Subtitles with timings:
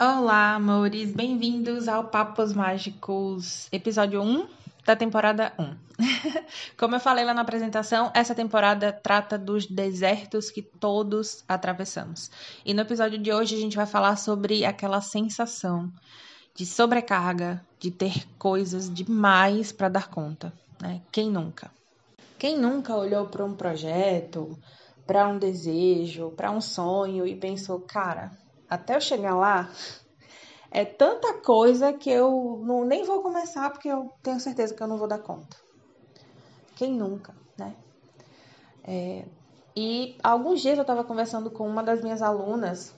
[0.00, 4.46] Olá, amores, bem-vindos ao Papos Mágicos, episódio 1
[4.86, 5.74] da temporada 1.
[6.78, 12.30] Como eu falei lá na apresentação, essa temporada trata dos desertos que todos atravessamos.
[12.64, 15.92] E no episódio de hoje a gente vai falar sobre aquela sensação
[16.54, 21.02] de sobrecarga, de ter coisas demais para dar conta, né?
[21.10, 21.72] Quem nunca?
[22.38, 24.56] Quem nunca olhou para um projeto,
[25.04, 28.30] para um desejo, para um sonho e pensou, cara,
[28.68, 29.70] até eu chegar lá,
[30.70, 34.86] é tanta coisa que eu não, nem vou começar porque eu tenho certeza que eu
[34.88, 35.56] não vou dar conta.
[36.76, 37.74] Quem nunca, né?
[38.84, 39.24] É,
[39.74, 42.94] e alguns dias eu estava conversando com uma das minhas alunas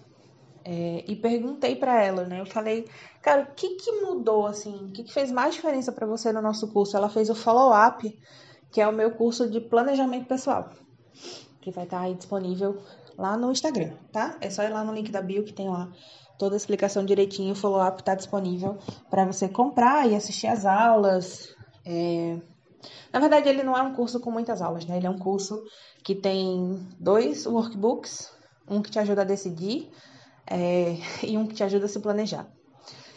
[0.64, 2.41] é, e perguntei para ela, né?
[2.41, 2.89] Eu falei,
[3.23, 4.75] cara, o que que mudou assim?
[4.87, 6.97] O que, que fez mais diferença para você no nosso curso?
[6.97, 8.19] Ela fez o follow-up,
[8.70, 10.70] que é o meu curso de planejamento pessoal,
[11.61, 12.80] que vai estar aí disponível
[13.20, 14.38] lá no Instagram, tá?
[14.41, 15.92] É só ir lá no link da bio que tem lá
[16.38, 17.52] toda a explicação direitinho.
[17.52, 18.78] O follow-up está disponível
[19.11, 21.55] para você comprar e assistir as aulas.
[21.84, 22.39] É...
[23.12, 24.97] Na verdade, ele não é um curso com muitas aulas, né?
[24.97, 25.62] Ele é um curso
[26.03, 28.33] que tem dois workbooks,
[28.67, 29.91] um que te ajuda a decidir
[30.47, 30.97] é...
[31.23, 32.47] e um que te ajuda a se planejar.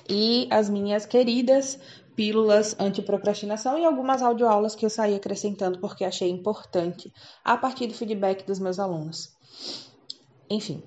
[0.10, 1.80] E as minhas queridas
[2.14, 7.12] pílulas anti-procrastinação e algumas audioaulas que eu saí acrescentando porque achei importante
[7.44, 9.34] a partir do feedback dos meus alunos.
[10.54, 10.84] Enfim,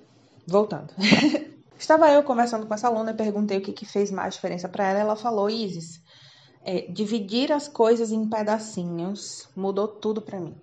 [0.47, 0.93] voltando.
[1.77, 4.87] Estava eu conversando com essa aluna e perguntei o que, que fez mais diferença para
[4.87, 4.99] ela.
[4.99, 6.01] Ela falou: Isis,
[6.63, 10.55] é, dividir as coisas em pedacinhos mudou tudo para mim.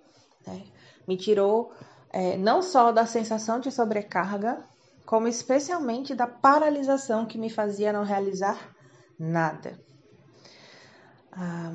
[0.45, 0.63] Né?
[1.07, 1.71] Me tirou
[2.11, 4.67] é, não só da sensação de sobrecarga,
[5.05, 8.75] como especialmente da paralisação que me fazia não realizar
[9.19, 9.79] nada.
[11.31, 11.71] Ah,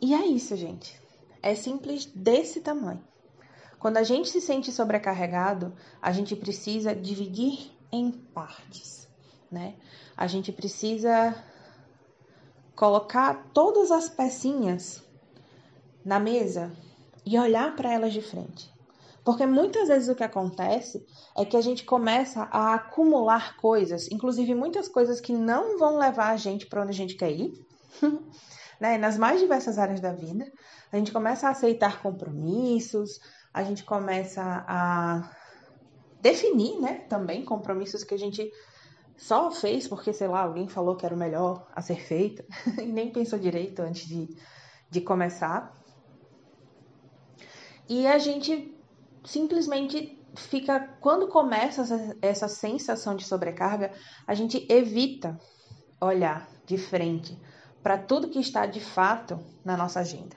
[0.00, 0.98] e é isso, gente.
[1.42, 3.11] É simples desse tamanho.
[3.82, 9.08] Quando a gente se sente sobrecarregado, a gente precisa dividir em partes,
[9.50, 9.74] né?
[10.16, 11.34] A gente precisa
[12.76, 15.02] colocar todas as pecinhas
[16.04, 16.70] na mesa
[17.26, 18.72] e olhar para elas de frente.
[19.24, 21.04] Porque muitas vezes o que acontece
[21.36, 26.28] é que a gente começa a acumular coisas, inclusive muitas coisas que não vão levar
[26.28, 27.52] a gente para onde a gente quer ir,
[28.80, 28.96] né?
[28.96, 30.48] Nas mais diversas áreas da vida.
[30.92, 33.18] A gente começa a aceitar compromissos,
[33.52, 35.30] a gente começa a
[36.20, 38.50] definir, né, também compromissos que a gente
[39.16, 42.44] só fez porque, sei lá, alguém falou que era o melhor a ser feito
[42.80, 44.36] e nem pensou direito antes de,
[44.90, 45.76] de começar.
[47.88, 48.74] E a gente
[49.24, 53.92] simplesmente fica, quando começa essa, essa sensação de sobrecarga,
[54.26, 55.38] a gente evita
[56.00, 57.38] olhar de frente
[57.82, 60.36] para tudo que está de fato na nossa agenda,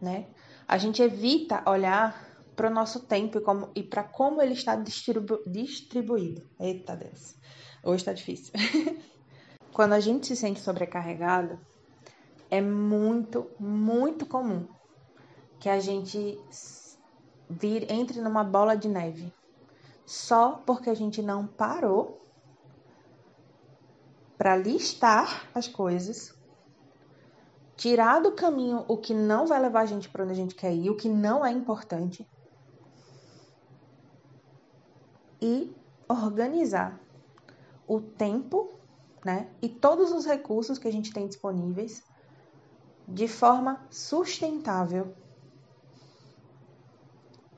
[0.00, 0.26] né?
[0.66, 5.40] A gente evita olhar para o nosso tempo e, e para como ele está distribu,
[5.46, 6.42] distribuído.
[6.58, 7.36] Eita Deus,
[7.82, 8.52] hoje está difícil.
[9.72, 11.58] Quando a gente se sente sobrecarregado,
[12.50, 14.66] é muito, muito comum
[15.58, 16.38] que a gente
[17.48, 19.32] vir, entre numa bola de neve.
[20.06, 22.20] Só porque a gente não parou
[24.36, 26.33] para listar as coisas
[27.76, 30.72] tirar do caminho o que não vai levar a gente para onde a gente quer
[30.72, 32.26] ir, o que não é importante,
[35.40, 35.74] e
[36.08, 37.00] organizar
[37.86, 38.72] o tempo,
[39.24, 42.02] né, e todos os recursos que a gente tem disponíveis
[43.06, 45.14] de forma sustentável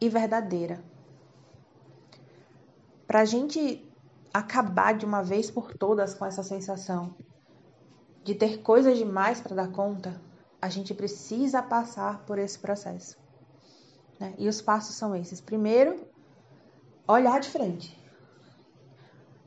[0.00, 0.82] e verdadeira.
[3.06, 3.88] Para a gente
[4.34, 7.14] acabar de uma vez por todas com essa sensação
[8.26, 10.20] de ter coisas demais para dar conta,
[10.60, 13.16] a gente precisa passar por esse processo.
[14.18, 14.34] Né?
[14.36, 15.40] E os passos são esses.
[15.40, 16.04] Primeiro,
[17.06, 17.96] olhar de frente.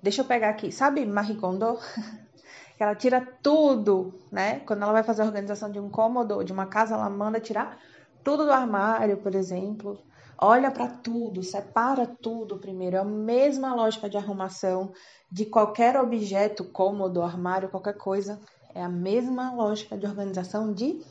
[0.01, 1.78] Deixa eu pegar aqui, sabe Marie Kondo?
[2.78, 4.62] que ela tira tudo, né?
[4.62, 7.78] Quando ela vai fazer a organização de um cômodo, de uma casa, ela manda tirar
[8.23, 10.01] tudo do armário, por exemplo.
[10.41, 12.96] Olha para tudo, separa tudo primeiro.
[12.96, 14.94] É a mesma lógica de arrumação
[15.29, 18.40] de qualquer objeto, cômodo, armário, qualquer coisa.
[18.74, 21.04] É a mesma lógica de organização de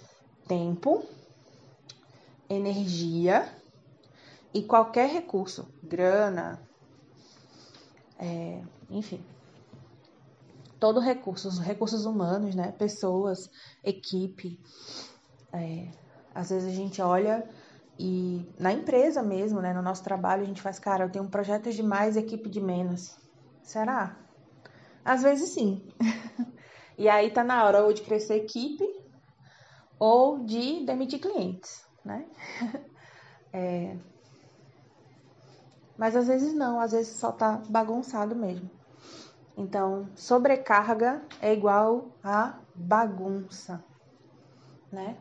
[0.47, 1.05] tempo,
[2.49, 3.53] energia
[4.55, 6.61] e qualquer recurso, grana,
[8.19, 9.23] é, enfim,
[10.79, 13.51] todo recurso, os recursos humanos, né, pessoas,
[13.85, 14.59] equipe.
[15.53, 15.91] É,
[16.35, 17.49] às vezes a gente olha
[17.99, 21.31] e na empresa mesmo, né, no nosso trabalho a gente faz, cara, eu tenho um
[21.31, 23.17] projeto de mais, equipe de menos.
[23.63, 24.17] Será?
[25.05, 25.83] Às vezes sim.
[26.99, 28.85] E aí tá na hora ou de crescer equipe
[29.99, 32.27] ou de demitir clientes, né?
[33.51, 33.97] É...
[35.97, 38.71] Mas às vezes não, às vezes só tá bagunçado mesmo.
[39.57, 43.83] Então, sobrecarga é igual a bagunça,
[44.93, 45.17] né?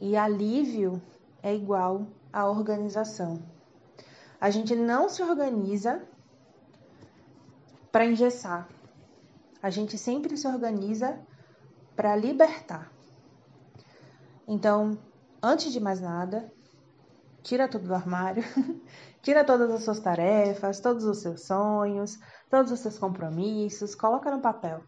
[0.00, 1.02] E alívio
[1.42, 3.38] é igual a organização.
[4.40, 6.02] A gente não se organiza
[7.92, 8.66] para engessar.
[9.64, 11.18] A gente sempre se organiza
[11.96, 12.92] para libertar.
[14.46, 14.98] Então,
[15.42, 16.52] antes de mais nada,
[17.42, 18.44] tira tudo do armário,
[19.22, 22.20] tira todas as suas tarefas, todos os seus sonhos,
[22.50, 24.84] todos os seus compromissos, coloca no papel.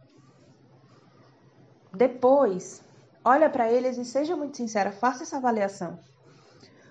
[1.91, 2.83] Depois,
[3.25, 5.99] olha para eles e seja muito sincera, faça essa avaliação.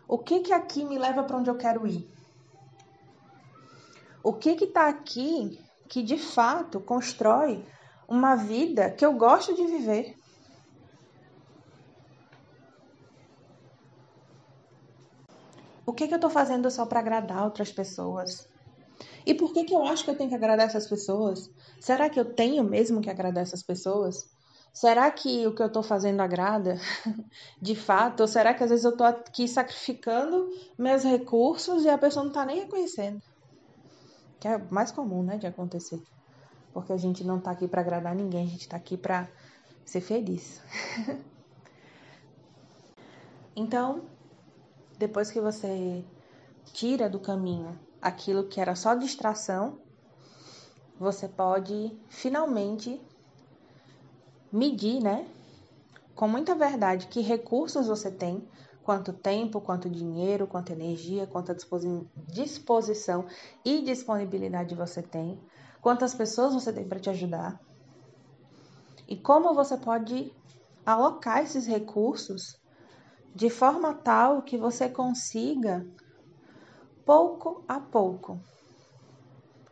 [0.08, 2.12] O que que aqui me leva para onde eu quero ir?
[4.24, 7.64] O que que tá aqui que de fato constrói
[8.08, 10.16] uma vida que eu gosto de viver?
[15.86, 18.48] O que, que eu estou fazendo só para agradar outras pessoas?
[19.26, 21.50] E por que, que eu acho que eu tenho que agradar essas pessoas?
[21.80, 24.26] Será que eu tenho mesmo que agradar essas pessoas?
[24.74, 26.78] Será que o que eu estou fazendo agrada
[27.62, 28.22] de fato?
[28.22, 32.32] Ou será que às vezes eu estou aqui sacrificando meus recursos e a pessoa não
[32.32, 33.22] está nem reconhecendo?
[34.46, 36.00] Que é mais comum, né, de acontecer.
[36.72, 39.28] Porque a gente não está aqui para agradar ninguém, a gente está aqui para
[39.84, 40.62] ser feliz.
[43.56, 44.04] então,
[45.00, 46.06] depois que você
[46.66, 49.80] tira do caminho aquilo que era só distração,
[51.00, 53.02] você pode finalmente
[54.52, 55.28] medir, né,
[56.14, 58.48] com muita verdade que recursos você tem,
[58.86, 61.58] quanto tempo, quanto dinheiro, quanto energia, quanta
[62.28, 63.26] disposição
[63.66, 65.42] e disponibilidade você tem,
[65.82, 67.60] quantas pessoas você tem para te ajudar
[69.08, 70.32] e como você pode
[70.86, 72.60] alocar esses recursos
[73.34, 75.84] de forma tal que você consiga,
[77.04, 78.40] pouco a pouco,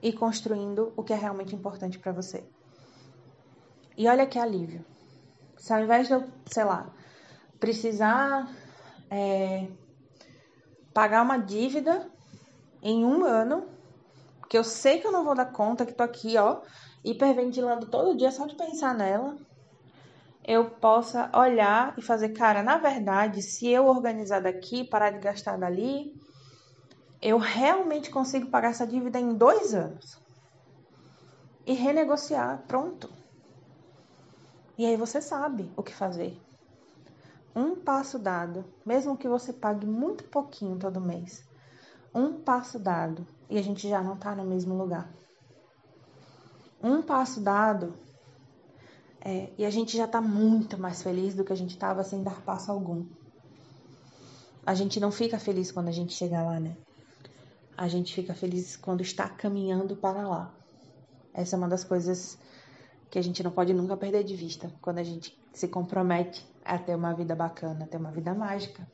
[0.01, 2.43] ir construindo o que é realmente importante para você.
[3.95, 4.83] E olha que alívio.
[5.55, 6.91] Se ao invés de eu, sei lá,
[7.59, 8.62] precisar
[9.13, 9.67] é,
[10.91, 12.09] pagar uma dívida
[12.81, 13.69] em um ano,
[14.49, 16.61] que eu sei que eu não vou dar conta, que tô aqui, ó,
[17.05, 19.37] hiperventilando todo dia só de pensar nela,
[20.43, 25.57] eu possa olhar e fazer, cara, na verdade, se eu organizar daqui, parar de gastar
[25.57, 26.11] dali,
[27.21, 30.19] eu realmente consigo pagar essa dívida em dois anos.
[31.65, 33.09] E renegociar, pronto.
[34.77, 36.42] E aí você sabe o que fazer.
[37.55, 41.43] Um passo dado, mesmo que você pague muito pouquinho todo mês,
[42.13, 45.11] um passo dado e a gente já não está no mesmo lugar.
[46.81, 47.93] Um passo dado
[49.21, 52.23] é, e a gente já está muito mais feliz do que a gente estava sem
[52.23, 53.05] dar passo algum.
[54.65, 56.75] A gente não fica feliz quando a gente chega lá, né?
[57.77, 60.53] A gente fica feliz quando está caminhando para lá.
[61.33, 62.37] Essa é uma das coisas
[63.09, 66.77] que a gente não pode nunca perder de vista quando a gente se compromete a
[66.77, 68.85] ter uma vida bacana, a ter uma vida mágica.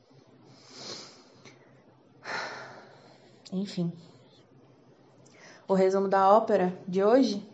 [3.52, 3.92] Enfim.
[5.68, 7.48] O resumo da ópera de hoje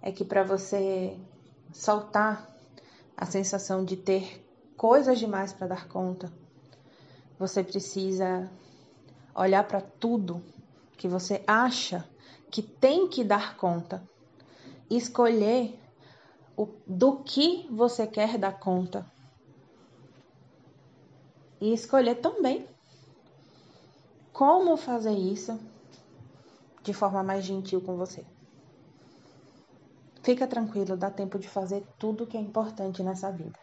[0.00, 1.16] é que para você
[1.72, 2.48] soltar
[3.16, 4.44] a sensação de ter
[4.76, 6.32] coisas demais para dar conta.
[7.38, 8.50] Você precisa
[9.34, 10.42] olhar para tudo
[10.96, 12.08] que você acha
[12.50, 14.02] que tem que dar conta,
[14.88, 15.78] escolher
[16.56, 19.10] o, do que você quer dar conta
[21.60, 22.68] e escolher também
[24.32, 25.58] como fazer isso
[26.82, 28.24] de forma mais gentil com você.
[30.22, 33.58] Fica tranquilo, dá tempo de fazer tudo que é importante nessa vida.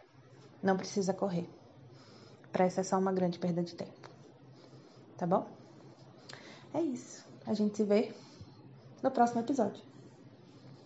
[0.62, 1.50] Não precisa correr.
[2.51, 4.10] Para essa é só uma grande perda de tempo.
[5.17, 5.48] Tá bom?
[6.74, 7.25] É isso.
[7.45, 8.13] A gente se vê
[9.01, 9.90] no próximo episódio.